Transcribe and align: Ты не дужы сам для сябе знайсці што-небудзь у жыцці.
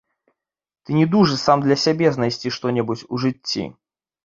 Ты 0.83 0.93
не 0.99 1.05
дужы 1.15 1.37
сам 1.43 1.57
для 1.67 1.77
сябе 1.85 2.13
знайсці 2.17 2.55
што-небудзь 2.59 3.07
у 3.13 3.23
жыцці. 3.27 3.71